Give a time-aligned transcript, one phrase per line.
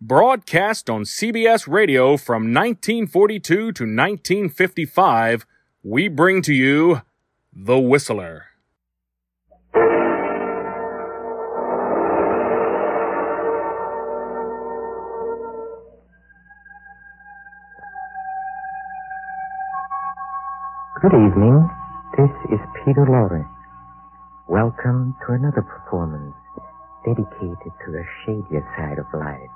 [0.00, 5.46] broadcast on CBS Radio from 1942 to 1955,
[5.82, 7.02] we bring to you
[7.52, 8.44] The Whistler.
[21.00, 21.70] Good evening.
[22.18, 23.48] This is Peter Lorre.
[24.48, 26.34] Welcome to another performance
[27.04, 29.50] dedicated to the shadier side of life,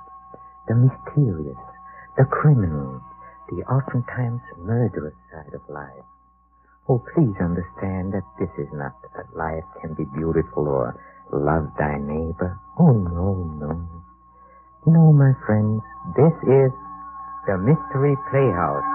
[0.70, 1.58] the mysterious,
[2.16, 3.02] the criminal,
[3.50, 6.06] the oftentimes murderous side of life.
[6.88, 10.94] Oh, please understand that this is not that life can be beautiful or
[11.32, 12.54] love thy neighbor.
[12.78, 13.82] Oh, no, no.
[14.86, 15.82] No, my friends,
[16.14, 16.70] this is
[17.50, 18.86] the Mystery Playhouse.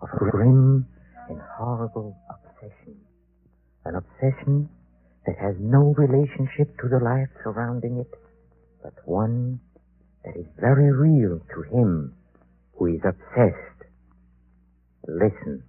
[0.00, 0.86] Of a grim
[1.28, 2.96] and horrible obsession.
[3.84, 4.68] An obsession
[5.26, 8.10] that has no relationship to the life surrounding it,
[8.82, 9.60] but one
[10.24, 12.14] that is very real to him
[12.76, 13.78] who is obsessed.
[15.06, 15.62] Listen.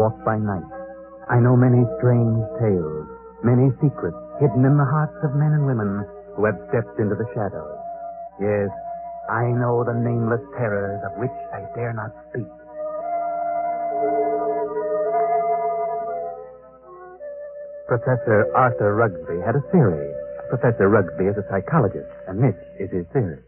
[0.00, 0.64] Walk by night.
[1.28, 3.04] I know many strange tales,
[3.44, 7.28] many secrets hidden in the hearts of men and women who have stepped into the
[7.36, 7.76] shadows.
[8.40, 8.72] Yes,
[9.28, 12.48] I know the nameless terrors of which I dare not speak.
[17.84, 20.08] Professor Arthur Rugsby had a theory.
[20.48, 23.44] Professor Rugsby is a psychologist, and this is his theory.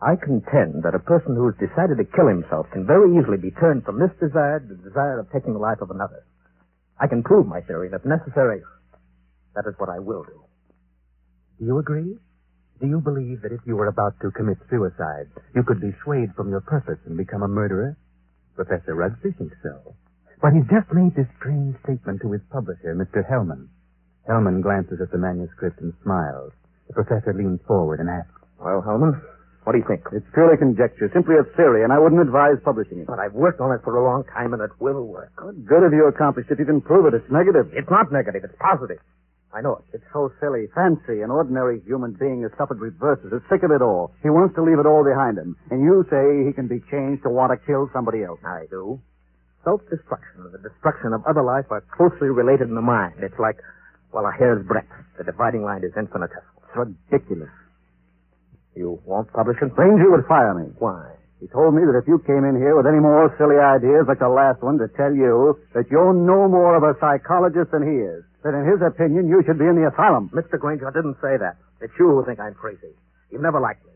[0.00, 3.52] I contend that a person who has decided to kill himself can very easily be
[3.52, 6.24] turned from this desire to the desire of taking the life of another.
[6.98, 8.62] I can prove my theory, and if necessary,
[9.54, 10.40] that is what I will do.
[11.58, 12.16] Do you agree?
[12.80, 16.32] Do you believe that if you were about to commit suicide, you could be swayed
[16.34, 17.98] from your purpose and become a murderer?
[18.56, 19.94] Professor Rugsby thinks so.
[20.40, 23.20] But he's just made this strange statement to his publisher, Mr.
[23.20, 23.68] Hellman.
[24.26, 26.52] Hellman glances at the manuscript and smiles.
[26.88, 29.20] The professor leans forward and asks, Well, Hellman,
[29.64, 30.00] what do you think?
[30.12, 33.06] It's purely conjecture, simply a theory, and I wouldn't advise publishing it.
[33.06, 35.32] But I've worked on it for a long time, and it will work.
[35.36, 36.58] What good have you accomplished it.
[36.58, 37.14] you can prove it?
[37.14, 37.68] It's negative.
[37.76, 38.42] It's not negative.
[38.44, 38.98] It's positive.
[39.52, 39.84] I know it.
[39.98, 40.68] It's so silly.
[40.74, 44.14] Fancy, an ordinary human being has suffered reverses, is sick of it all.
[44.22, 45.56] He wants to leave it all behind him.
[45.70, 48.38] And you say he can be changed to want to kill somebody else.
[48.46, 49.00] I do.
[49.64, 53.14] Self-destruction and the destruction of other life are closely related in the mind.
[53.20, 53.58] It's like,
[54.14, 54.88] well, a hair's breadth.
[55.18, 56.62] The dividing line is infinitesimal.
[56.64, 56.76] It's
[57.10, 57.50] ridiculous.
[58.76, 59.74] You won't publish it?
[59.74, 60.70] Granger would fire me.
[60.78, 61.16] Why?
[61.40, 64.20] He told me that if you came in here with any more silly ideas like
[64.20, 67.96] the last one to tell you that you're no more of a psychologist than he
[68.04, 70.28] is, that in his opinion you should be in the asylum.
[70.36, 70.60] Mr.
[70.60, 71.56] Granger, I didn't say that.
[71.80, 72.92] It's you who think I'm crazy.
[73.32, 73.92] You've never liked me.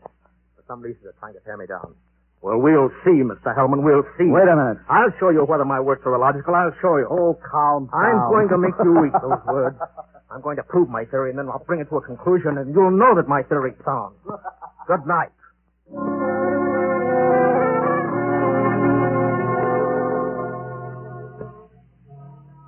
[0.57, 1.93] For some reason, you're trying to tear me down.
[2.41, 3.53] Well, we'll see, Mr.
[3.53, 3.85] Hellman.
[3.85, 4.25] We'll see.
[4.25, 4.81] Wait a minute.
[4.89, 6.53] I'll show you whether my works are illogical.
[6.53, 7.05] I'll show you.
[7.09, 8.01] Oh, calm down.
[8.05, 9.77] I'm going to make you eat those words.
[10.31, 12.73] I'm going to prove my theory, and then I'll bring it to a conclusion, and
[12.73, 14.15] you'll know that my theory's sound.
[14.87, 15.31] Good night.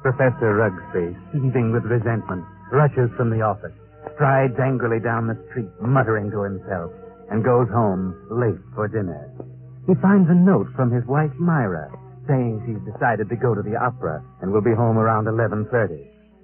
[0.01, 3.73] Professor Rugsby, seething with resentment, rushes from the office,
[4.15, 6.91] strides angrily down the street, muttering to himself,
[7.29, 9.29] and goes home late for dinner.
[9.85, 11.91] He finds a note from his wife, Myra,
[12.27, 15.69] saying she's decided to go to the opera and will be home around 11.30.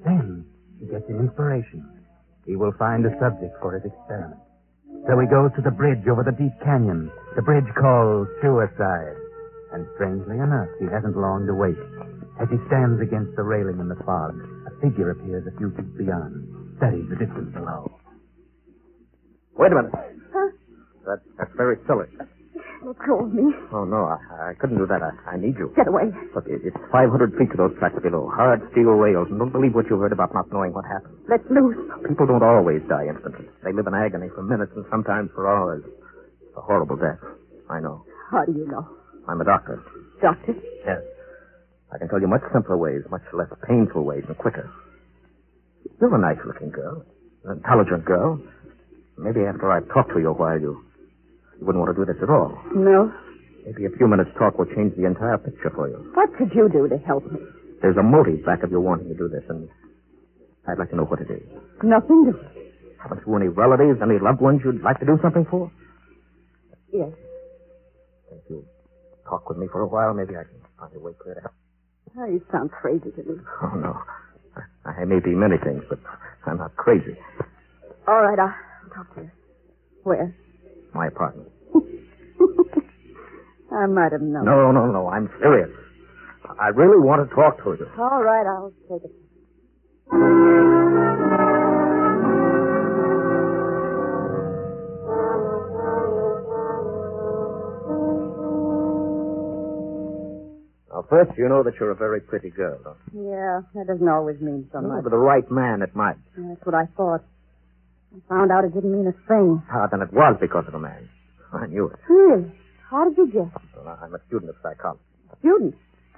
[0.06, 0.46] Then
[0.80, 1.84] he gets an inspiration.
[2.46, 4.40] He will find a subject for his experiment.
[5.08, 9.20] So he goes to the bridge over the deep canyon, the bridge called Suicide.
[9.74, 11.80] And strangely enough, he hasn't long to wait.
[12.40, 15.98] As he stands against the railing in the fog, a figure appears a few feet
[15.98, 16.48] beyond,
[16.78, 18.00] studies the distance below.
[19.58, 19.92] Wait a minute.
[20.32, 20.50] Huh?
[21.06, 22.08] That, that's very silly.
[22.84, 23.48] Go me.
[23.72, 25.00] Oh, no, I, I couldn't do that.
[25.00, 25.72] I, I need you.
[25.76, 26.12] Get away.
[26.36, 28.28] Look, it, it's 500 feet to those tracks below.
[28.36, 29.28] Hard steel rails.
[29.32, 31.16] And don't believe what you heard about not knowing what happened.
[31.32, 31.80] Let loose.
[32.08, 33.48] People don't always die instantly.
[33.64, 35.84] They live in agony for minutes and sometimes for hours.
[35.88, 37.24] It's a horrible death.
[37.70, 38.04] I know.
[38.32, 38.84] How do you know?
[39.30, 39.80] I'm a doctor.
[40.22, 40.54] Doctor?
[40.86, 41.00] Yes.
[41.94, 44.70] I can tell you much simpler ways, much less painful ways, and quicker.
[46.02, 47.06] You're a nice-looking girl,
[47.46, 48.40] an intelligent girl.
[49.18, 50.84] Maybe after I talk to you a while, you,
[51.64, 52.52] you wouldn't want to do this at all.
[52.76, 53.08] No.
[53.66, 55.96] Maybe a few minutes' talk will change the entire picture for you.
[56.14, 57.40] What could you do to help me?
[57.82, 59.70] There's a motive back of your wanting to do this, and
[60.68, 61.40] I'd like to know what it is.
[61.82, 62.40] Nothing to
[63.02, 65.72] Haven't you any relatives, any loved ones you'd like to do something for?
[66.92, 67.12] Yes.
[68.32, 68.66] If you
[69.28, 71.54] talk with me for a while, maybe I can find a way clear to help.
[72.20, 73.40] Oh, you sound crazy to me.
[73.64, 73.96] Oh, no.
[74.86, 76.00] I, I may be many things, but
[76.46, 77.16] I'm not crazy.
[78.08, 78.54] All right, I'll
[78.94, 79.32] talk to you.
[80.04, 80.36] Where?
[80.94, 81.50] My apartment.
[83.72, 84.46] I might have known.
[84.46, 85.08] No, no, no.
[85.08, 85.70] I'm serious.
[86.60, 87.88] I really want to talk to you.
[87.98, 89.12] All right, I'll take it.
[100.90, 103.30] Now, first, you know that you're a very pretty girl, don't you?
[103.32, 105.04] Yeah, that doesn't always mean so No, much.
[105.04, 106.18] but the right man, it might.
[106.38, 107.22] That's what I thought.
[108.14, 109.64] I found out it didn't mean a thing.
[109.72, 111.10] Ah, then it was because of a man.
[111.54, 112.00] Hmm, I knew it.
[112.10, 112.52] Really?
[112.90, 113.62] How did you guess?
[113.76, 115.02] Well, I'm a student of psychology.
[115.40, 115.76] Student.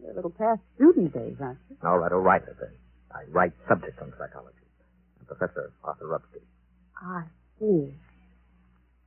[0.00, 1.76] You're a little past student days, aren't you?
[1.84, 2.70] All right, a writer, then.
[3.12, 4.56] I write subjects on psychology.
[5.20, 6.40] I'm Professor Arthur Rugsby.
[7.00, 7.22] I
[7.58, 7.94] see.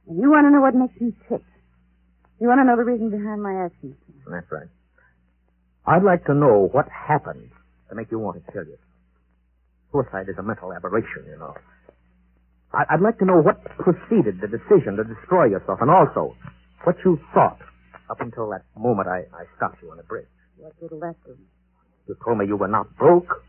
[0.08, 1.44] And you want to know what makes me tick.
[2.40, 3.96] You want to know the reason behind my actions.
[4.28, 4.68] That's right.
[5.86, 7.50] I'd like to know what happened
[7.90, 8.80] to make you want to kill yourself.
[9.92, 11.54] Suicide is a mental aberration, you know.
[12.74, 16.36] I- I'd like to know what preceded the decision to destroy yourself, and also
[16.84, 17.60] what you thought
[18.10, 20.28] up until that moment I, I stopped you on the bridge.
[20.58, 21.36] What did that do?
[22.08, 23.44] You told me you were not broke,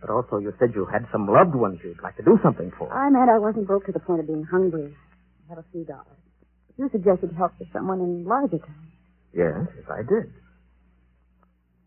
[0.00, 2.92] but also you said you had some loved ones you'd like to do something for.
[2.92, 4.94] I meant I wasn't broke to the point of being hungry.
[5.46, 6.18] I had a few dollars.
[6.76, 8.88] You suggested help to someone in larger town.
[9.32, 10.32] Yes, yes, I did.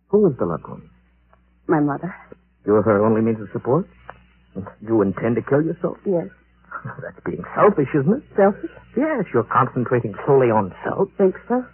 [0.10, 0.90] Who was the loved one?
[1.68, 2.16] My mother.
[2.66, 3.88] You're her only means of support?
[4.82, 5.98] You intend to kill yourself?
[6.06, 6.28] Yes.
[7.02, 8.24] That's being selfish, isn't it?
[8.36, 8.72] Selfish?
[8.96, 11.10] Yes, you're concentrating solely on self.
[11.18, 11.66] Think so?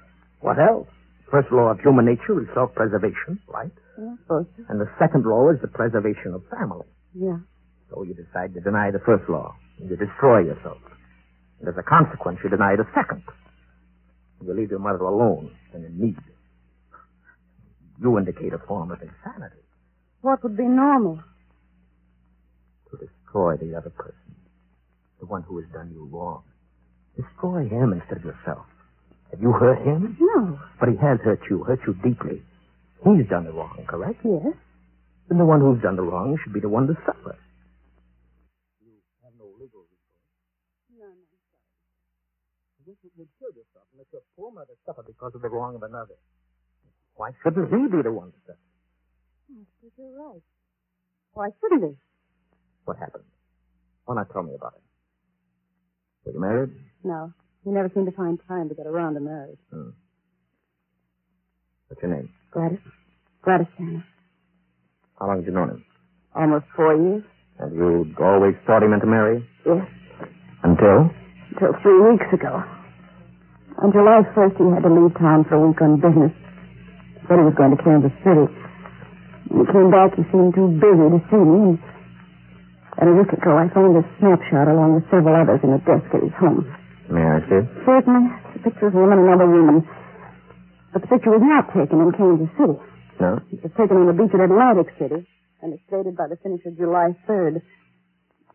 [0.42, 0.88] What else?
[1.32, 3.72] First law of human nature is self-preservation, right?
[3.98, 4.16] Yeah.
[4.70, 6.86] And the second law is the preservation of family.
[7.14, 7.38] Yeah.
[7.90, 9.56] So you decide to deny the first law.
[9.80, 10.78] And you destroy yourself.
[11.60, 13.24] And as a consequence, you deny the second.
[14.46, 16.18] You leave your mother alone and in need.
[18.02, 19.62] You indicate a form of insanity.
[20.22, 21.20] What would be normal?
[22.92, 24.36] To destroy the other person.
[25.24, 26.44] The one who has done you wrong.
[27.16, 28.68] Destroy him instead of yourself.
[29.32, 30.20] Have you hurt him?
[30.20, 30.60] No.
[30.84, 32.44] But he has hurt you, hurt you deeply.
[33.08, 34.20] He's done the wrong, correct?
[34.28, 34.52] Yes.
[35.32, 37.40] Then the one who's done the wrong should be the one to suffer.
[38.84, 40.28] You have no legal recourse.
[40.92, 41.16] No, no.
[42.84, 45.84] You would kill yourself and let your poor mother suffer because of the wrong of
[45.84, 46.20] another.
[47.16, 48.60] Why shouldn't he be the one to suffer?
[49.56, 50.44] I suppose you're right.
[51.32, 51.96] Why shouldn't he?
[52.84, 53.24] What happened?
[54.04, 54.83] Why not tell me about it?
[56.26, 56.70] Were you married?
[57.04, 57.34] No.
[57.64, 59.60] He never seemed to find time to get around to marriage.
[59.72, 59.90] Hmm.
[61.88, 62.30] What's your name?
[62.52, 62.80] Gladys.
[63.44, 64.04] Gladys Tanner.
[65.20, 65.86] How long have you known him?
[66.36, 67.24] Almost four years.
[67.60, 69.48] And you always thought he meant to marry?
[69.66, 69.86] Yes.
[70.64, 71.12] Until?
[71.54, 72.64] Until three weeks ago.
[73.84, 76.34] On July 1st, he had to leave town for a week on business.
[77.28, 78.48] Said he was going to Kansas City.
[79.50, 81.78] When he came back, he seemed too busy to see me.
[81.78, 81.80] And
[83.02, 86.22] a week ago, I found a snapshot along with several others in a desk at
[86.22, 86.66] his home.
[87.10, 87.68] May I see it?
[87.86, 88.24] Certainly,
[88.54, 89.82] the picture of a woman and another woman.
[90.94, 92.78] But the picture was not taken in Kansas City.
[93.20, 93.42] No?
[93.52, 95.26] It was taken on the beach at Atlantic City,
[95.62, 97.62] and it's dated by the finish of July 3rd.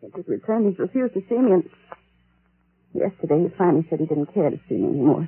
[0.01, 1.63] Since his return, he's refused to see me, and
[2.95, 5.27] yesterday he finally said he didn't care to see me anymore.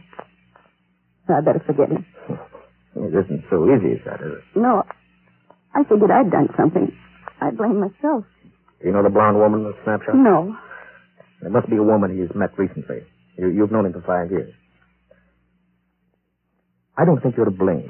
[1.27, 2.05] So I better forget him.
[2.91, 4.59] It isn't so easy as that, is it?
[4.59, 4.83] No,
[5.73, 6.91] I figured I'd done something.
[7.39, 8.25] I blame myself.
[8.81, 10.15] Do you know the blonde woman in the snapshot?
[10.15, 10.55] No.
[11.45, 13.05] It must be a woman he's met recently.
[13.37, 14.53] You, you've known him for five years.
[16.97, 17.89] I don't think you're to blame.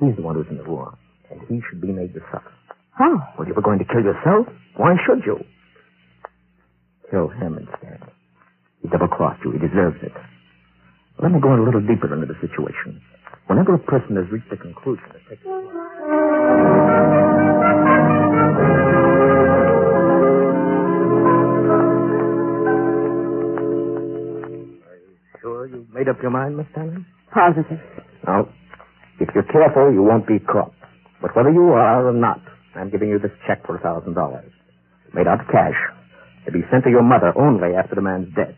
[0.00, 0.96] He's the one who's in the wrong,
[1.30, 2.52] and he should be made to suffer.
[2.94, 3.34] How?
[3.38, 4.46] Well, you were going to kill yourself?
[4.76, 5.38] Why should you?
[7.10, 8.00] Kill him instead.
[8.82, 9.52] He double-crossed you.
[9.52, 10.12] He deserves it.
[11.22, 13.00] Let me go in a little deeper into the situation.
[13.46, 15.42] Whenever a person has reached a conclusion, it takes
[25.68, 27.04] sure you made up your mind, Miss Stanley?
[27.32, 27.78] Positive.
[28.26, 28.48] Now,
[29.20, 30.72] if you're careful, you won't be caught.
[31.20, 32.40] But whether you are or not,
[32.74, 34.50] I'm giving you this check for a thousand dollars.
[35.14, 35.76] Made out of cash.
[36.46, 38.56] To be sent to your mother only after the man's dead.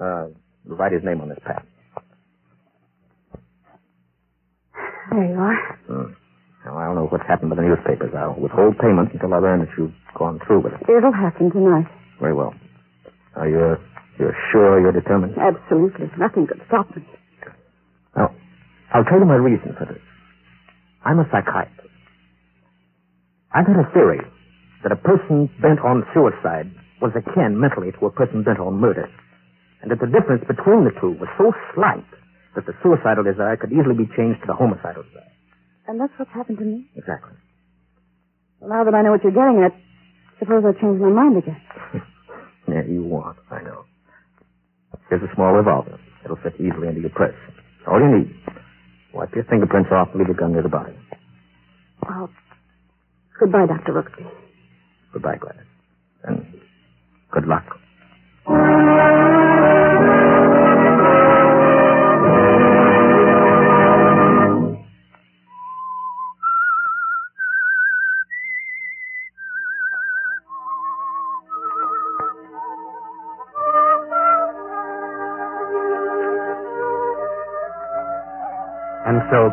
[0.00, 0.28] Uh,
[0.64, 1.62] write his name on this pad.
[5.10, 5.78] There you are.
[5.86, 6.12] Hmm.
[6.64, 8.12] Now, I don't know what's happened to the newspapers.
[8.16, 10.80] I'll withhold payment until I learn that you've gone through with it.
[10.88, 11.86] It'll happen tonight.
[12.20, 12.54] Very well.
[13.36, 13.76] Are you,
[14.20, 15.34] you're sure you're determined?
[15.40, 16.06] Absolutely.
[16.18, 17.02] Nothing could stop me.
[18.16, 18.30] Now,
[18.92, 20.02] I'll tell you my reason for this.
[21.04, 21.88] I'm a psychiatrist.
[23.52, 24.20] I've had a theory
[24.84, 29.08] that a person bent on suicide was akin mentally to a person bent on murder,
[29.82, 32.04] and that the difference between the two was so slight
[32.54, 35.32] that the suicidal desire could easily be changed to the homicidal desire.
[35.88, 36.86] And that's what's happened to me.
[36.94, 37.34] Exactly.
[38.60, 39.72] Well, now that I know what you're getting at,
[40.38, 41.60] suppose I change my mind again.
[42.68, 43.82] Yeah, you want, I know.
[45.10, 45.98] Here's a small revolver.
[46.24, 47.34] It'll fit easily into your purse.
[47.86, 48.34] All you need.
[49.12, 50.94] Wipe your fingerprints off and leave the gun near the body.
[52.06, 52.30] Well,
[53.38, 53.92] goodbye, Dr.
[53.92, 54.24] Rugsby.
[55.12, 55.66] Goodbye, Gladys.
[56.24, 56.46] And
[57.32, 57.64] good luck.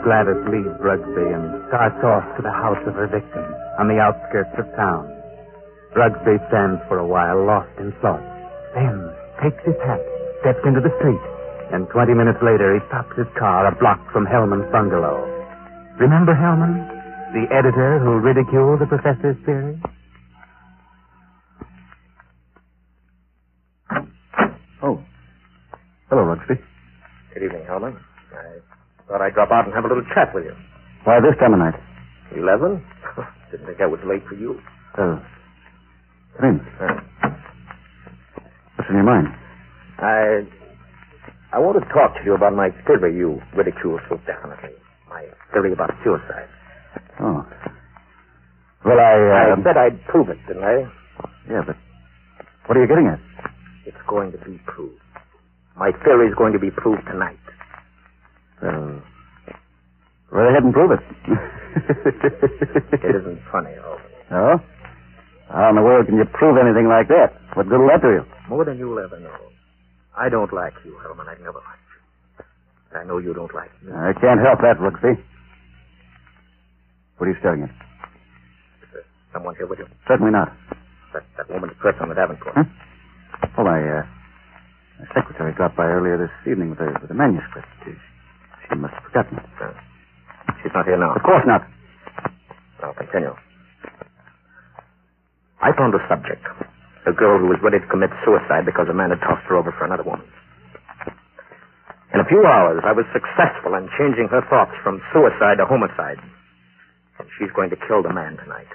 [0.07, 3.43] Gladys leaves Rugsby and starts off to the house of her victim
[3.75, 5.03] on the outskirts of town.
[5.99, 8.23] Rugsby stands for a while lost in thought,
[8.71, 9.11] then
[9.43, 9.99] takes his hat,
[10.39, 11.19] steps into the street,
[11.75, 15.27] and 20 minutes later he stops his car a block from Hellman's bungalow.
[15.99, 16.87] Remember Hellman?
[17.35, 19.75] The editor who ridiculed the professor's theory?
[24.79, 25.03] Oh.
[26.07, 26.55] Hello, Rugsby.
[27.33, 27.99] Good evening, Hellman.
[28.31, 28.63] I
[29.07, 30.56] thought I'd drop out and have a little chat with you.
[31.06, 31.77] Why this time of night?
[32.34, 32.82] Eleven?
[33.53, 34.58] Didn't think that was late for you.
[34.98, 35.22] Oh.
[36.41, 36.58] Come in.
[36.82, 36.98] Uh,
[38.74, 39.29] What's in your mind?
[40.01, 40.41] I
[41.53, 44.74] I want to talk to you about my theory you ridicule so definitely.
[45.08, 46.50] My theory about suicide.
[47.22, 47.46] Oh.
[48.86, 49.62] Well, I, I uh...
[49.62, 50.89] said I'd prove it, didn't I?
[51.50, 51.77] Yeah, but
[52.65, 53.22] what are you getting at?
[53.86, 54.98] It's going to be proved.
[55.77, 57.38] My theory is going to be proved tonight.
[58.62, 59.01] Well,
[60.38, 61.01] go ahead and prove it.
[63.01, 63.98] It isn't funny, oh.
[64.29, 64.62] No?
[65.50, 67.34] How in the world can you prove anything like that?
[67.56, 68.24] What good will that do you?
[68.50, 69.34] More than you'll ever know.
[70.17, 71.27] I don't like you, Hellman.
[71.27, 73.00] I've never liked you.
[73.00, 73.94] I know you don't like me.
[73.94, 75.17] I can't help that, Rugsby.
[77.17, 77.70] What are you staring at?
[77.70, 79.88] Is there someone here with you?
[80.08, 80.53] Certainly not.
[81.13, 82.53] That, that woman's purse on the Davenport.
[82.56, 82.63] Huh?
[83.58, 84.03] Well, my, uh,
[85.00, 87.67] my secretary dropped by earlier this evening with a, with a manuscript.
[87.86, 87.91] She,
[88.67, 89.50] she must have forgotten it.
[89.62, 89.72] Uh,
[90.67, 91.15] she's not here now.
[91.15, 91.63] Of course not.
[92.83, 93.31] I'll continue.
[95.63, 96.43] I found a subject.
[97.07, 99.71] A girl who was ready to commit suicide because a man had tossed her over
[99.71, 100.27] for another woman.
[102.12, 106.19] In a few hours, I was successful in changing her thoughts from suicide to homicide.
[107.19, 108.67] And she's going to kill the man tonight.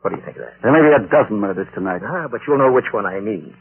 [0.00, 0.56] What do you think of that?
[0.64, 2.00] There may be a dozen murders tonight.
[2.00, 3.52] Ah, but you'll know which one I mean.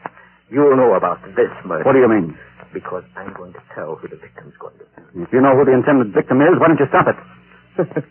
[0.49, 1.83] You'll know about this murder.
[1.83, 2.39] What do you mean?
[2.73, 5.23] Because I'm going to tell who the victim's going to be.
[5.23, 7.17] If you know who the intended victim is, why don't you stop it?
[7.77, 7.89] but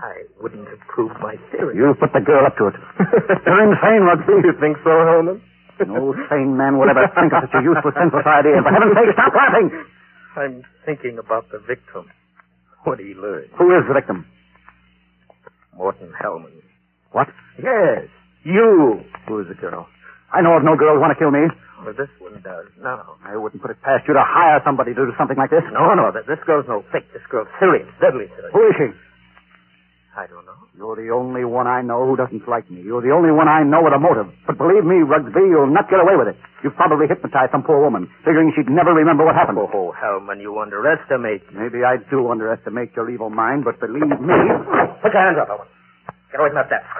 [0.00, 1.76] I wouldn't have proved my theory.
[1.76, 2.76] You put the girl up to it.
[3.46, 4.44] You're insane, Rugsby.
[4.44, 5.40] You think so, Hellman?
[5.88, 8.60] No sane man would ever think of such a useless, senseless idea.
[8.60, 9.68] For heaven's sake, stop laughing!
[10.36, 12.10] I'm thinking about the victim.
[12.84, 13.48] What he learned.
[13.56, 14.26] Who is the victim?
[15.74, 16.52] Morton Hellman.
[17.12, 17.28] What?
[17.56, 18.08] Yes,
[18.44, 19.00] you.
[19.26, 19.88] Who is the girl?
[20.32, 21.46] I know of no girl who want to kill me.
[21.82, 22.68] Well, this one does.
[22.78, 23.16] No.
[23.24, 25.64] I wouldn't put it past you to hire somebody to do something like this.
[25.72, 27.08] No, no, th- this girl's no fake.
[27.12, 28.52] This girl's serious, deadly serious.
[28.52, 28.88] Who is she?
[30.14, 30.58] I don't know.
[30.76, 32.82] You're the only one I know who doesn't like me.
[32.82, 34.28] You're the only one I know with a motive.
[34.46, 36.36] But believe me, Rugsby, you'll not get away with it.
[36.62, 39.58] You've probably hypnotized some poor woman, figuring she'd never remember what happened.
[39.58, 41.42] Oh, Hellman, you underestimate.
[41.54, 44.36] Maybe I do underestimate your evil mind, but believe me.
[45.00, 45.68] Put your hands up, Hellman.
[46.30, 46.90] Get away from that desk.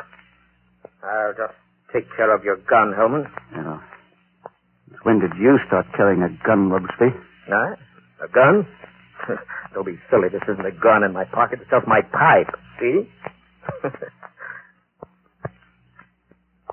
[1.05, 1.55] I'll just
[1.93, 3.25] take care of your gun, Hellman.
[3.57, 3.81] You know,
[5.03, 7.11] when did you start carrying a gun, Rugsby?
[7.49, 7.77] Huh?
[8.25, 8.67] A gun?
[9.75, 10.29] Don't be silly.
[10.31, 11.61] This isn't a gun in my pocket.
[11.63, 12.55] It's just my pipe.
[12.81, 13.09] See?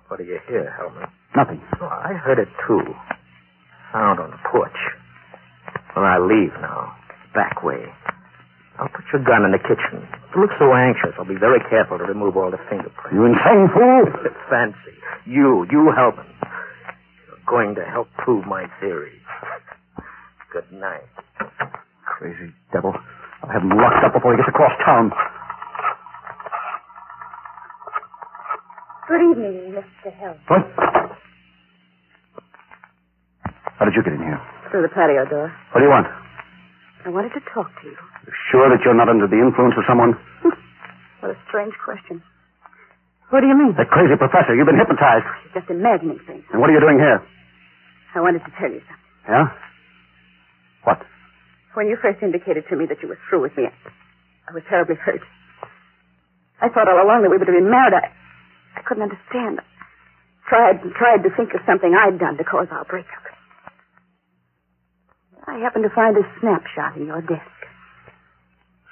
[0.07, 1.09] what do you hear, Hellman?
[1.35, 1.61] Nothing.
[1.81, 2.81] Oh, I heard it too.
[3.93, 4.77] Sound on the porch.
[5.95, 6.95] Well, I leave now.
[7.33, 7.85] back way.
[8.79, 10.05] I'll put your gun in the kitchen.
[10.35, 11.17] You look so anxious.
[11.17, 13.09] I'll be very careful to remove all the fingerprints.
[13.13, 14.05] You insane fool!
[14.49, 14.93] Fancy.
[15.25, 16.29] You, you helping.
[17.25, 19.17] You're going to help prove my theory.
[20.53, 21.09] Good night.
[22.05, 22.93] Crazy devil.
[23.43, 25.11] I'll have him locked up before he gets across town.
[29.07, 30.13] Good evening, Mr.
[30.13, 30.35] Hill.
[30.47, 30.67] What?
[33.79, 34.41] How did you get in here?
[34.69, 35.53] Through the patio door.
[35.71, 36.07] What do you want?
[37.05, 37.95] I wanted to talk to you.
[38.25, 40.15] You sure that you're not under the influence of someone?
[41.19, 42.21] What a strange question.
[43.33, 43.73] What do you mean?
[43.75, 44.53] That crazy professor.
[44.53, 45.25] You've been hypnotized.
[45.51, 46.45] Just imagining things.
[46.53, 47.25] And what are you doing here?
[48.13, 49.25] I wanted to tell you something.
[49.25, 49.49] Yeah?
[50.85, 51.01] What?
[51.73, 54.95] When you first indicated to me that you were through with me, I was terribly
[54.95, 55.25] hurt.
[56.61, 57.97] I thought all along that we were to be married.
[57.97, 58.13] I,
[58.77, 59.59] I couldn't understand.
[59.59, 59.65] I
[60.47, 63.25] Tried and tried to think of something I'd done to cause our breakup.
[65.49, 67.56] I happened to find a snapshot in your desk.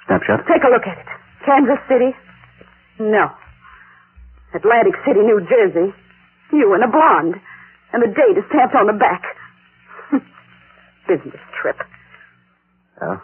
[0.06, 0.46] Snapshot?
[0.46, 1.08] Take a look at it.
[1.44, 2.10] Kansas City?
[2.98, 3.30] No.
[4.54, 5.92] Atlantic City, New Jersey.
[6.52, 7.34] You and a blonde.
[7.92, 9.22] And the date is stamped on the back.
[11.08, 11.76] Business trip.
[13.02, 13.18] Yeah?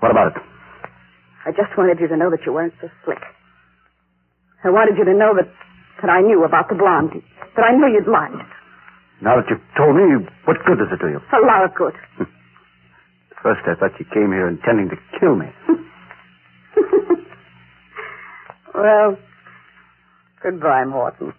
[0.00, 0.42] What about it?
[1.46, 3.20] I just wanted you to know that you weren't so slick.
[4.64, 5.48] I wanted you to know that,
[6.02, 7.12] that I knew about the blonde.
[7.56, 8.44] That I knew you'd lied.
[9.22, 11.20] Now that you've told me, what good does it do you?
[11.20, 11.92] A lot of good.
[13.42, 15.48] First, I thought you came here intending to kill me.
[18.80, 19.16] well,
[20.42, 21.32] goodbye, Morton.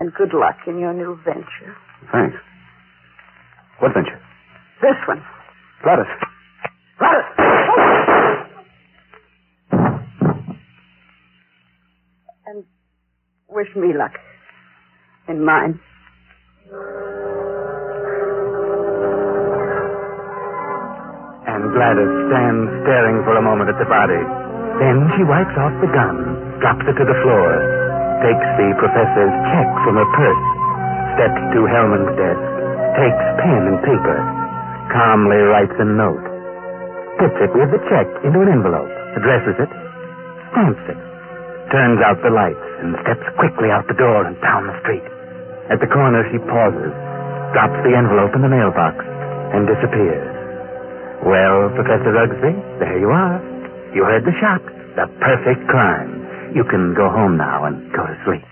[0.00, 1.74] And good luck in your new venture.
[2.12, 2.36] Thanks.
[3.80, 4.20] What venture?
[4.82, 5.22] This one.
[5.82, 6.06] Gladys.
[6.98, 7.24] Gladys!
[12.46, 12.64] And
[13.48, 14.12] wish me luck
[15.28, 15.80] in mine.
[21.48, 24.47] And Gladys stands staring for a moment at the body.
[24.78, 26.16] Then she wipes off the gun,
[26.62, 27.48] drops it to the floor,
[28.22, 30.44] takes the professor's check from her purse,
[31.18, 32.42] steps to Hellman's desk,
[32.94, 34.18] takes pen and paper,
[34.94, 36.22] calmly writes a note,
[37.18, 39.72] puts it with the check into an envelope, addresses it,
[40.54, 41.00] stamps it,
[41.74, 45.04] turns out the lights, and steps quickly out the door and down the street.
[45.74, 46.94] At the corner, she pauses,
[47.50, 48.94] drops the envelope in the mailbox,
[49.58, 50.26] and disappears.
[51.26, 53.57] Well, Professor Rugsby, there you are.
[53.94, 54.62] You heard the shot.
[54.96, 56.52] The perfect crime.
[56.54, 58.44] You can go home now and go to sleep.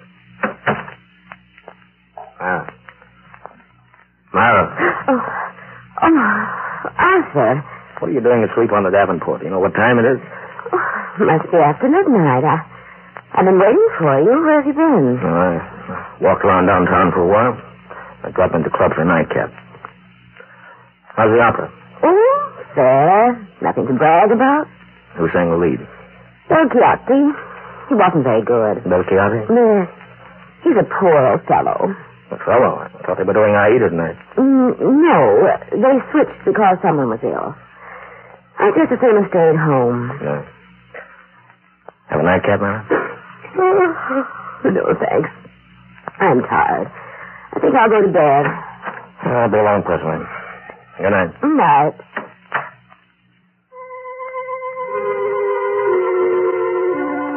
[2.40, 2.64] Ah.
[4.34, 4.64] Myra,
[5.08, 5.22] Oh,
[6.02, 7.64] oh, Arthur.
[8.00, 9.40] what are you doing asleep on the Davenport?
[9.42, 10.20] You know what time it is?
[10.72, 12.44] Oh, must be after midnight.
[12.44, 12.60] I,
[13.32, 14.36] I've been waiting for you.
[14.44, 15.16] Where have you been?
[15.24, 17.56] Well, I walked around downtown for a while.
[18.24, 19.48] I dropped into the club for a nightcap.
[21.16, 21.72] How's the opera?
[22.04, 22.36] Oh,
[22.74, 23.40] fair.
[23.62, 24.68] Nothing to brag about.
[25.16, 25.80] Who sang the lead?
[26.48, 27.20] Del Chiatti.
[27.88, 28.84] He wasn't very good.
[28.84, 29.46] Del Chiave?
[29.48, 29.88] Yes.
[30.64, 31.94] He's a poor old fellow.
[32.30, 32.82] The fellow.
[32.82, 34.18] I thought they were doing Aida tonight.
[34.36, 35.20] Mm, no,
[35.70, 37.54] they switched because someone was ill.
[38.58, 40.10] I just as soon have stayed home.
[40.22, 40.42] Yeah.
[42.10, 42.82] Have a nightcap, Myra?
[43.56, 45.30] no, thanks.
[46.18, 46.88] I'm tired.
[47.54, 48.44] I think I'll go to bed.
[49.26, 50.24] I'll be along presently.
[50.98, 51.30] Good night.
[51.40, 51.94] Good Night.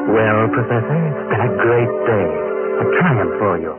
[0.10, 2.28] Well, Professor, it's been a great day.
[2.82, 3.74] A triumph for you.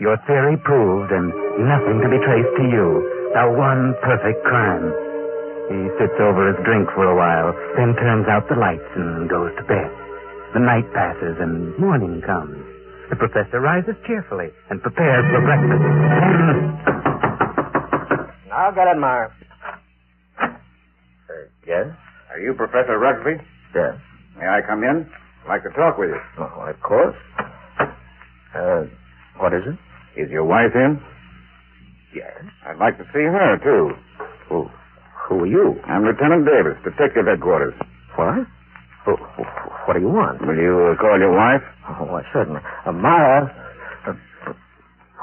[0.00, 1.32] Your theory proved and
[1.64, 2.86] nothing to be traced to you.
[3.32, 4.92] The one perfect crime.
[5.70, 9.54] He sits over his drink for a while, then turns out the lights and goes
[9.56, 9.88] to bed.
[10.52, 12.58] The night passes and morning comes.
[13.08, 15.80] The professor rises cheerfully and prepares for breakfast.
[15.80, 16.56] Then...
[18.52, 19.30] I'll get it, Myra.
[20.42, 20.50] Uh,
[21.66, 21.86] yes?
[22.30, 23.38] Are you Professor Rugsby?
[23.74, 23.94] Yes.
[24.36, 25.06] May I come in?
[25.44, 26.20] I'd like to talk with you.
[26.38, 27.16] Oh, of course.
[28.54, 28.84] Uh,
[29.38, 29.78] what is it?
[30.20, 31.00] Is your wife in?
[32.14, 32.34] Yes.
[32.66, 33.94] I'd like to see her, too.
[34.48, 34.68] Who,
[35.28, 35.80] who are you?
[35.86, 37.74] I'm Lieutenant Davis, Detective Headquarters.
[38.18, 38.46] What?
[39.06, 39.42] Who, who,
[39.86, 40.42] what do you want?
[40.44, 41.62] Will you uh, call your wife?
[41.88, 42.60] Oh, why, certainly.
[42.84, 43.48] Uh, Myra,
[44.06, 44.12] uh,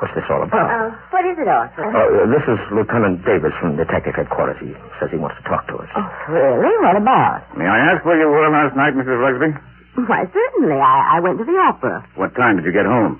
[0.01, 0.65] what's this all about?
[0.71, 1.86] Uh, what is it, Arthur?
[1.93, 4.58] Uh, this is Lieutenant Davis from Detective Headquarters.
[4.63, 5.89] He says he wants to talk to us.
[5.93, 6.80] Oh, really?
[6.82, 7.43] What about?
[7.60, 9.19] May I ask where you were last night, Mrs.
[9.19, 9.51] Rugsby?
[9.98, 10.78] Why, certainly.
[10.78, 12.06] I, I went to the opera.
[12.16, 13.18] What time did you get home?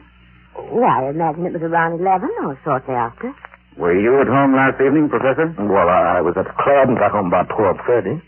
[0.58, 3.34] Oh, I imagine it was around 11 or shortly after.
[3.78, 5.54] Were you at home last evening, Professor?
[5.58, 8.22] Well, I, I was at the club and got home about 12.30.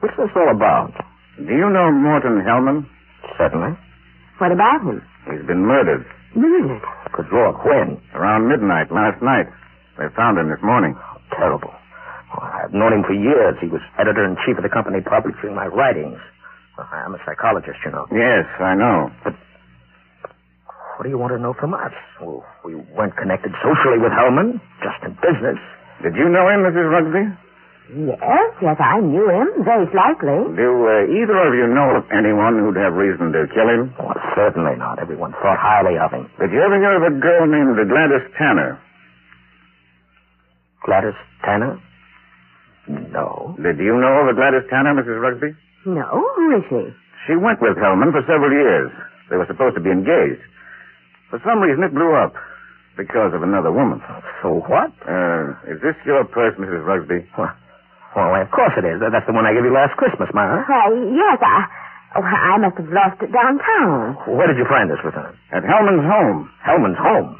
[0.00, 0.92] What's this all about?
[1.36, 2.84] Do you know Morton Hellman?
[3.36, 3.76] Certainly.
[4.38, 5.02] What about him?
[5.28, 6.82] He's been murdered Murdered.
[7.12, 7.96] Good Lord, when?
[8.14, 9.48] around midnight last night.
[9.96, 10.94] They found him this morning.
[11.32, 11.72] Terrible.
[12.36, 13.56] Oh, I've known him for years.
[13.60, 16.20] He was editor in chief of the company publishing my writings.
[16.78, 18.06] I'm a psychologist, you know.
[18.14, 19.10] Yes, I know.
[19.24, 19.34] But
[20.96, 21.92] what do you want to know from us?
[22.22, 25.58] Well, we weren't connected socially with Hellman, just in business.
[26.02, 26.86] Did you know him, Mrs.
[26.86, 27.24] Rugsby?
[27.88, 30.38] Yes, yes, I knew him, very slightly.
[30.54, 33.94] Do uh, either of you know of anyone who'd have reason to kill him?
[33.98, 35.00] Well, certainly not.
[35.00, 36.28] Everyone thought highly of him.
[36.38, 38.76] Did you ever hear of a girl named Gladys Tanner?
[40.84, 41.80] Gladys Tanner?
[42.88, 43.54] No.
[43.60, 45.20] Did you know of a Gladys Tanner, Mrs.
[45.20, 45.52] Rugsby?
[45.86, 46.82] No, who is she?
[47.28, 48.90] She went with Hellman for several years.
[49.28, 50.40] They were supposed to be engaged.
[51.28, 52.32] For some reason, it blew up
[52.96, 54.00] because of another woman.
[54.42, 54.90] So what?
[55.04, 56.80] Uh, is this your purse, Mrs.
[56.84, 57.28] Rugsby?
[57.36, 57.52] Well,
[58.16, 58.98] well, why, of course it is.
[59.04, 60.64] That's the one I gave you last Christmas, Myra.
[60.64, 61.68] Why, yes, I...
[62.16, 64.16] Oh, I must have lost it downtown.
[64.24, 65.36] Where did you find this, Lieutenant?
[65.52, 66.48] At Hellman's home.
[66.64, 67.36] Hellman's home.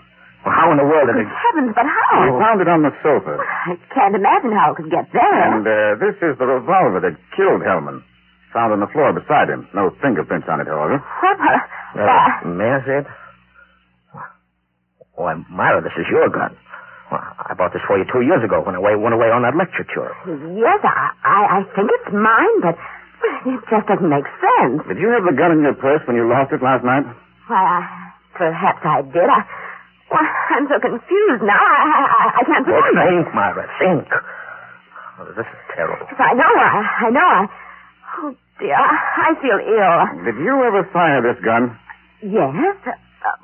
[0.46, 1.34] Well, how in the world did Good it...
[1.34, 1.90] heavens, but We
[2.30, 2.38] how?
[2.38, 3.34] found it on the sofa.
[3.42, 5.38] I can't imagine how it could get there.
[5.50, 8.02] And uh, this is the revolver that killed Hellman.
[8.54, 9.68] Found on the floor beside him.
[9.74, 11.02] No fingerprints on it, however.
[11.02, 11.36] What?
[11.42, 11.58] Uh,
[11.98, 13.06] Uh, may I see it?
[15.18, 16.54] Why, Myra, this is your gun.
[17.10, 19.56] Well, I bought this for you two years ago when I went away on that
[19.56, 20.12] lecture tour.
[20.54, 22.76] yes, I, I, I think it's mine, but
[23.48, 24.84] it just doesn't make sense.
[24.86, 27.02] Did you have the gun in your purse when you lost it last night?
[27.48, 27.80] Why, I,
[28.36, 29.26] perhaps I did.
[29.26, 29.40] I,
[30.08, 30.24] why,
[30.56, 31.58] I'm so confused now.
[31.60, 33.04] I, I, I can't Well, remember.
[33.24, 34.06] think, Myra, think.
[35.18, 36.06] Oh, this is terrible.
[36.08, 36.52] Yes, I know.
[36.52, 37.28] I, I know.
[37.28, 37.42] I.
[38.18, 40.24] Oh dear, I feel ill.
[40.24, 41.76] Did you ever fire this gun?
[42.22, 42.92] Yes, uh,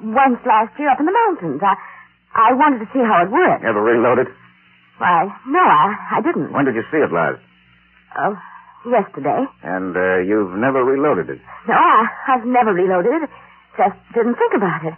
[0.03, 1.61] once last year up in the mountains.
[1.63, 1.77] I,
[2.35, 3.63] I wanted to see how it worked.
[3.63, 4.27] Ever reloaded?
[4.99, 6.53] Why, no, I, I didn't.
[6.53, 7.39] When did you see it last?
[8.19, 8.35] Oh,
[8.91, 9.45] yesterday.
[9.63, 11.41] And uh, you've never reloaded it.
[11.69, 13.31] No, I, I've never reloaded it.
[13.77, 14.95] Just didn't think about it.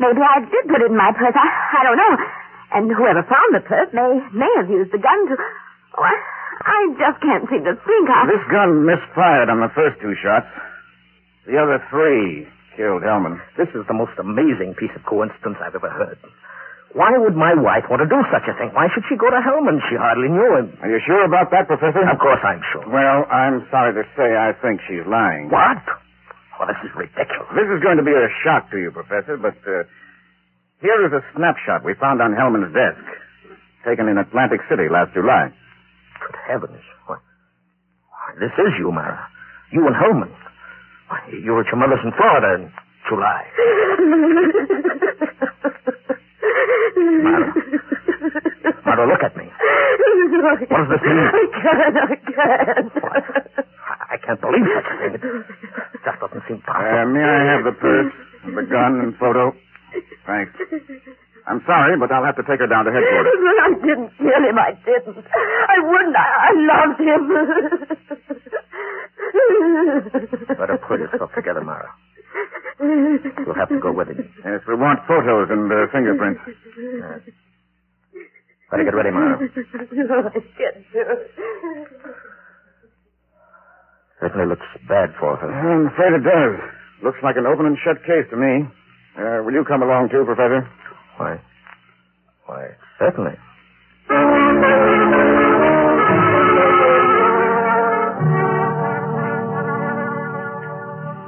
[0.00, 1.34] Maybe I did put it in my purse.
[1.36, 2.14] I, I don't know.
[2.74, 5.34] And whoever found the purse may may have used the gun to.
[5.38, 6.14] Oh, I,
[6.66, 8.04] I just can't seem to think.
[8.10, 10.50] I, This gun misfired on the first two shots.
[11.46, 13.38] The other three killed Hellman.
[13.54, 16.18] This is the most amazing piece of coincidence I've ever heard.
[16.94, 18.70] Why would my wife want to do such a thing?
[18.74, 19.78] Why should she go to Hellman?
[19.90, 20.78] She hardly knew him.
[20.82, 22.02] Are you sure about that, Professor?
[22.06, 22.86] Of course I'm sure.
[22.86, 25.50] Well, I'm sorry to say I think she's lying.
[25.50, 25.82] What?
[26.58, 27.50] Well, this is ridiculous.
[27.54, 29.82] This is going to be a shock to you, Professor, but uh,
[30.80, 33.02] here is a snapshot we found on Hellman's desk,
[33.84, 35.50] taken in Atlantic City last July.
[36.22, 36.82] Good heavens.
[37.06, 37.18] Why,
[38.10, 39.18] why, this is you, Myra.
[39.72, 40.30] You and Hellman.
[41.10, 42.70] Why, you were at your mother's in Florida in
[43.10, 43.42] July.
[47.24, 47.50] Myra.
[48.86, 49.44] Myra, look at me.
[50.44, 51.24] What does this mean?
[51.24, 52.92] I can't, I can't.
[53.00, 53.18] I,
[53.58, 53.73] I
[54.26, 55.14] can't believe such a thing.
[55.20, 57.12] It just doesn't seem Uh, possible.
[57.12, 58.12] may I have the purse,
[58.48, 59.52] the gun, and photo?
[60.26, 60.52] Thanks.
[61.46, 63.36] I'm sorry, but I'll have to take her down to headquarters.
[63.60, 64.56] I didn't kill him.
[64.58, 65.20] I didn't.
[65.28, 66.16] I wouldn't.
[66.16, 67.22] I, I loved him.
[70.56, 71.90] Better pull yourself together, Myra.
[72.80, 74.24] You'll have to go with him.
[74.44, 76.40] Yes, we want photos and uh, fingerprints.
[78.70, 79.36] Better get ready, Myra.
[79.44, 81.33] I can't do it.
[84.24, 85.52] Certainly looks bad for her.
[85.52, 86.56] I'm afraid it does.
[87.04, 88.64] Looks like an open and shut case to me.
[89.20, 90.64] Uh, will you come along too, Professor?
[91.20, 91.36] Why?
[92.48, 93.36] Why, certainly.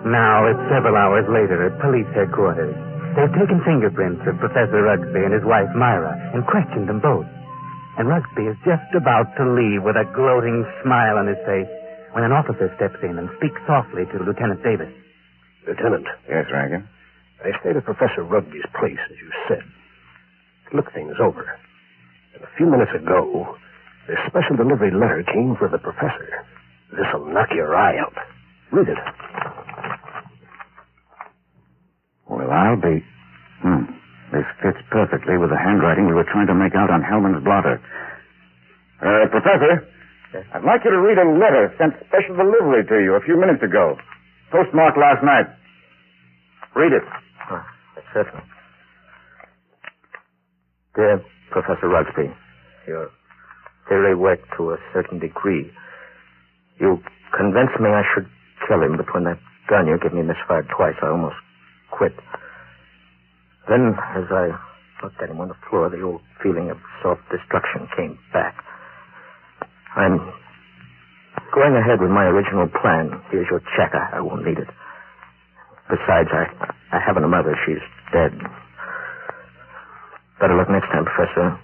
[0.08, 2.72] Now, it's several hours later at police headquarters.
[3.12, 7.28] They've taken fingerprints of Professor Rugsby and his wife, Myra, and questioned them both.
[8.00, 11.68] And Rugsby is just about to leave with a gloating smile on his face
[12.16, 14.88] when an officer steps in and speaks softly to Lieutenant Davis.
[15.68, 16.88] Lieutenant, Yes, Rankin.
[17.44, 19.60] I stayed at Professor Rugsby's place, as you said.
[19.60, 21.44] To look things over.
[22.32, 23.52] And a few minutes ago,
[24.08, 26.24] this special delivery letter came for the professor.
[26.96, 28.16] This'll knock your eye out.
[28.72, 29.00] Read it.
[32.32, 33.04] Well, I'll be.
[33.60, 33.92] Hmm.
[34.32, 37.76] This fits perfectly with the handwriting we were trying to make out on Hellman's blotter.
[39.04, 39.84] Uh, Professor,
[40.54, 43.62] I'd like you to read a letter sent special delivery to you a few minutes
[43.62, 43.96] ago.
[44.52, 45.46] Postmarked last night.
[46.74, 47.02] Read it.
[47.50, 47.62] Oh,
[48.12, 48.44] certainly.
[50.94, 51.20] Dear
[51.50, 52.32] Professor Rugsby,
[52.88, 53.10] your
[53.88, 55.70] theory worked to a certain degree.
[56.80, 57.00] You
[57.36, 58.26] convinced me I should
[58.68, 61.36] kill him, but when that gun you gave me misfired twice, I almost
[61.90, 62.12] quit.
[63.68, 64.52] Then, as I
[65.02, 68.54] looked at him on the floor, the old feeling of self-destruction came back.
[69.96, 70.18] I'm
[71.54, 73.10] going ahead with my original plan.
[73.30, 73.92] Here's your check.
[73.94, 74.68] I, I won't need it.
[75.88, 76.46] Besides, I,
[76.92, 77.56] I haven't a mother.
[77.64, 77.82] She's
[78.12, 78.32] dead.
[80.40, 81.58] Better luck next time, Professor.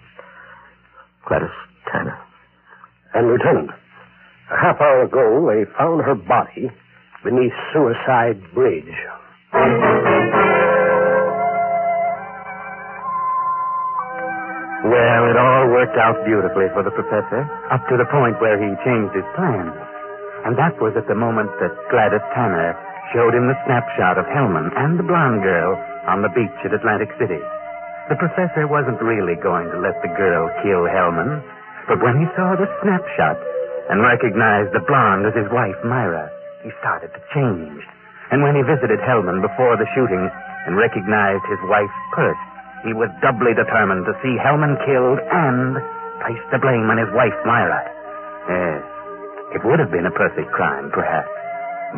[1.28, 1.50] Gladys
[1.92, 2.18] Tanner.
[3.14, 3.70] And, Lieutenant,
[4.50, 6.70] a half hour ago, they found her body
[7.22, 8.88] beneath Suicide Bridge.
[14.92, 18.76] Well, it all worked out beautifully for the professor, up to the point where he
[18.84, 19.72] changed his plans.
[20.44, 22.76] And that was at the moment that Gladys Tanner
[23.16, 25.80] showed him the snapshot of Hellman and the blonde girl
[26.12, 27.40] on the beach at Atlantic City.
[28.12, 31.40] The professor wasn't really going to let the girl kill Hellman,
[31.88, 33.40] but when he saw the snapshot
[33.88, 36.28] and recognized the blonde as his wife, Myra,
[36.60, 37.80] he started to change.
[38.28, 40.20] And when he visited Hellman before the shooting
[40.68, 42.44] and recognized his wife's purse,
[42.82, 45.78] he was doubly determined to see Hellman killed and
[46.26, 47.80] place the blame on his wife, Myra.
[48.50, 48.82] Yes,
[49.54, 51.30] it would have been a perfect crime, perhaps,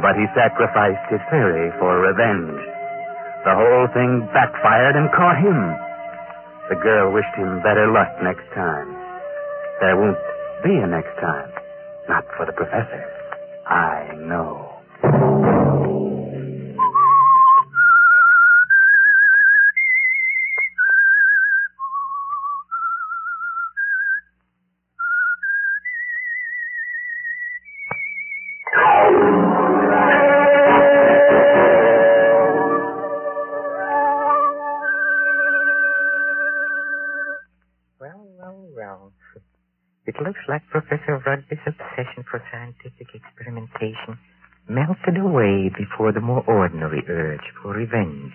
[0.05, 2.61] but he sacrificed his theory for revenge.
[3.45, 5.61] The whole thing backfired and caught him.
[6.69, 8.89] The girl wished him better luck next time.
[9.81, 10.21] There won't
[10.65, 11.53] be a next time.
[12.09, 13.05] Not for the professor.
[13.67, 14.74] I know.
[46.05, 48.35] Before the more ordinary urge for revenge.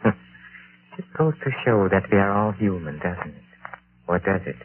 [0.96, 3.44] Just goes to show that we are all human, doesn't it?
[4.08, 4.56] Or does it?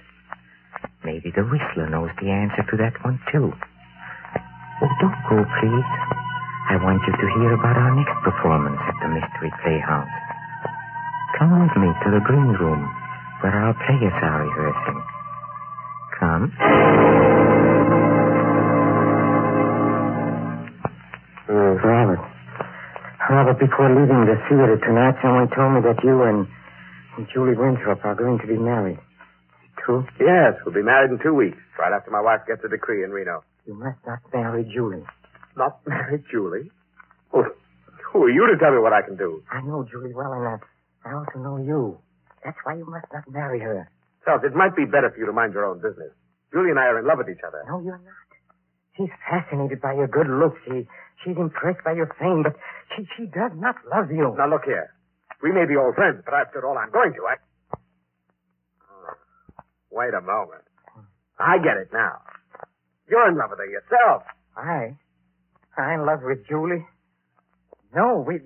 [1.03, 3.51] Maybe the Whistler knows the answer to that one, too.
[3.51, 5.89] Oh, don't go, please.
[6.71, 10.15] I want you to hear about our next performance at the Mystery Playhouse.
[11.37, 12.87] Come with me to the green room
[13.43, 14.99] where our players are rehearsing.
[16.23, 16.55] Come.
[21.51, 22.34] Mm, oh, Robert.
[23.29, 26.47] Robert, before leaving the theater tonight, someone told me that you and
[27.17, 28.99] and Julie Winthrop are going to be married.
[29.79, 30.05] True?
[30.19, 33.11] Yes, we'll be married in two weeks, right after my wife gets a decree in
[33.11, 33.41] Reno.
[33.65, 35.03] You must not marry Julie.
[35.55, 36.69] Not marry Julie?
[37.31, 37.45] Well,
[38.11, 39.41] who are you to tell me what I can do?
[39.51, 40.61] I know Julie well enough.
[41.05, 41.97] I also know you.
[42.43, 43.89] That's why you must not marry her.
[44.25, 46.11] Self, it might be better for you to mind your own business.
[46.51, 47.63] Julie and I are in love with each other.
[47.67, 48.24] No, you're not.
[48.97, 50.59] She's fascinated by your good looks.
[50.63, 50.87] She,
[51.23, 52.55] she's impressed by your fame, but
[52.95, 54.33] she, she does not love you.
[54.37, 54.95] Now, look here.
[55.43, 57.21] We may be old friends, but I've all I'm going to.
[57.27, 57.35] I...
[59.91, 60.63] Wait a moment.
[61.39, 62.23] I get it now.
[63.09, 64.23] You're in love with her yourself.
[64.55, 64.95] I?
[65.77, 66.87] I'm in love with Julie?
[67.93, 68.39] No, we,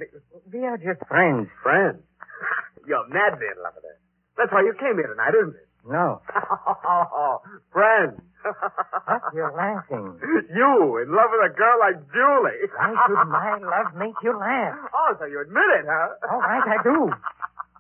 [0.52, 1.48] we are just friends.
[1.62, 2.02] Friends?
[2.88, 3.98] You're madly in love with her.
[4.38, 5.69] That's why you came here tonight, isn't it?
[5.90, 6.22] No.
[7.74, 8.22] Friends.
[8.44, 9.22] What?
[9.34, 10.20] You're laughing.
[10.50, 12.66] You in love with a girl like Julie.
[12.74, 14.74] Why should my love make you laugh?
[14.94, 16.10] Oh, so you admit it, huh?
[16.32, 17.10] All right, I do.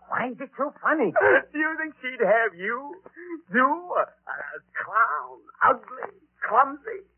[0.09, 1.11] Why is it so funny?
[1.51, 2.93] Do you think she'd have you?
[3.53, 3.65] You,
[3.97, 4.37] a, a
[4.85, 6.13] clown, ugly,
[6.45, 7.09] clumsy?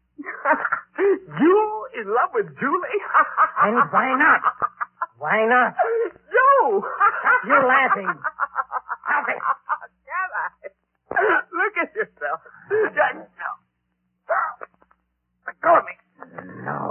[1.40, 3.00] you in love with Julie?
[3.64, 4.42] And why not?
[5.20, 5.76] Why not?
[6.32, 6.84] You!
[7.20, 8.08] Stop your laughing.
[9.04, 9.42] Stop it.
[11.60, 12.40] Look at yourself.
[12.72, 13.52] No.
[15.48, 15.96] Let go of me.
[16.66, 16.91] No.